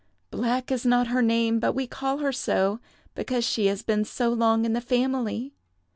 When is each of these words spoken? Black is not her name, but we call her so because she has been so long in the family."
Black 0.31 0.71
is 0.71 0.83
not 0.83 1.09
her 1.09 1.21
name, 1.21 1.59
but 1.59 1.73
we 1.73 1.85
call 1.85 2.17
her 2.17 2.31
so 2.31 2.79
because 3.13 3.45
she 3.45 3.67
has 3.67 3.83
been 3.83 4.03
so 4.03 4.29
long 4.33 4.65
in 4.65 4.73
the 4.73 4.81
family." 4.81 5.53